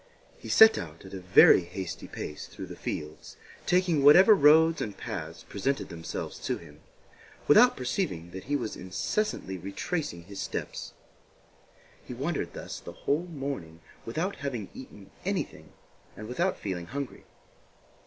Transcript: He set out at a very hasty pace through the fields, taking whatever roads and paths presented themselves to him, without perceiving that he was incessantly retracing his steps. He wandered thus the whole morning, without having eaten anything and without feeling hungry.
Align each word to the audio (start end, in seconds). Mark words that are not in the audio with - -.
He 0.39 0.49
set 0.49 0.79
out 0.79 1.05
at 1.05 1.13
a 1.13 1.19
very 1.19 1.61
hasty 1.61 2.07
pace 2.07 2.47
through 2.47 2.65
the 2.65 2.75
fields, 2.75 3.37
taking 3.67 4.01
whatever 4.03 4.33
roads 4.33 4.81
and 4.81 4.97
paths 4.97 5.43
presented 5.43 5.89
themselves 5.89 6.39
to 6.39 6.57
him, 6.57 6.79
without 7.47 7.77
perceiving 7.77 8.31
that 8.31 8.45
he 8.45 8.55
was 8.55 8.75
incessantly 8.75 9.59
retracing 9.59 10.23
his 10.23 10.39
steps. 10.39 10.93
He 12.03 12.15
wandered 12.15 12.53
thus 12.53 12.79
the 12.79 12.93
whole 13.05 13.27
morning, 13.27 13.79
without 14.03 14.37
having 14.37 14.69
eaten 14.73 15.11
anything 15.23 15.71
and 16.17 16.27
without 16.27 16.57
feeling 16.57 16.87
hungry. 16.87 17.25